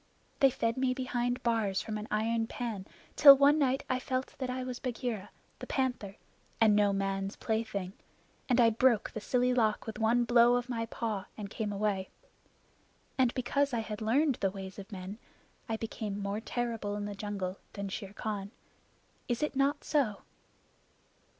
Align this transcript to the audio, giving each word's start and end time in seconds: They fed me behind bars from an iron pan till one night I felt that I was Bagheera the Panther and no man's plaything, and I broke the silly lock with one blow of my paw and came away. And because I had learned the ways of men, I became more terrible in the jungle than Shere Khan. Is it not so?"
They 0.39 0.49
fed 0.49 0.77
me 0.77 0.95
behind 0.95 1.43
bars 1.43 1.79
from 1.79 1.95
an 1.99 2.07
iron 2.09 2.47
pan 2.47 2.87
till 3.15 3.37
one 3.37 3.59
night 3.59 3.83
I 3.87 3.99
felt 3.99 4.33
that 4.39 4.49
I 4.49 4.63
was 4.63 4.79
Bagheera 4.79 5.29
the 5.59 5.67
Panther 5.67 6.15
and 6.59 6.75
no 6.75 6.91
man's 6.91 7.35
plaything, 7.35 7.93
and 8.49 8.59
I 8.59 8.71
broke 8.71 9.11
the 9.11 9.21
silly 9.21 9.53
lock 9.53 9.85
with 9.85 9.99
one 9.99 10.23
blow 10.23 10.55
of 10.55 10.69
my 10.69 10.87
paw 10.87 11.27
and 11.37 11.51
came 11.51 11.71
away. 11.71 12.09
And 13.15 13.31
because 13.35 13.73
I 13.75 13.81
had 13.81 14.01
learned 14.01 14.37
the 14.41 14.49
ways 14.49 14.79
of 14.79 14.91
men, 14.91 15.19
I 15.69 15.77
became 15.77 16.17
more 16.19 16.39
terrible 16.41 16.95
in 16.95 17.05
the 17.05 17.13
jungle 17.13 17.59
than 17.73 17.87
Shere 17.87 18.13
Khan. 18.13 18.49
Is 19.27 19.43
it 19.43 19.55
not 19.55 19.83
so?" 19.83 20.23